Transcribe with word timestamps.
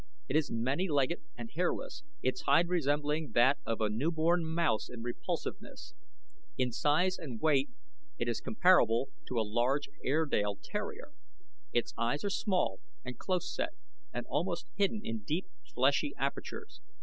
It 0.27 0.35
is 0.35 0.49
many 0.49 0.87
legged 0.87 1.21
and 1.37 1.51
hairless, 1.53 2.01
its 2.23 2.41
hide 2.41 2.69
resembling 2.69 3.33
that 3.33 3.59
of 3.67 3.81
a 3.81 3.87
newborn 3.87 4.43
mouse 4.43 4.89
in 4.89 5.03
repulsiveness. 5.03 5.93
In 6.57 6.71
size 6.71 7.19
and 7.19 7.39
weight 7.39 7.69
it 8.17 8.27
is 8.27 8.41
comparable 8.41 9.09
to 9.27 9.37
a 9.39 9.45
large 9.47 9.89
Airedale 10.03 10.57
terrier. 10.63 11.11
Its 11.71 11.93
eyes 11.99 12.23
are 12.23 12.31
small 12.31 12.79
and 13.05 13.19
close 13.19 13.53
set, 13.53 13.75
and 14.11 14.25
almost 14.25 14.65
hidden 14.73 15.01
in 15.03 15.19
deep, 15.19 15.45
fleshy 15.71 16.15
apertures. 16.17 16.81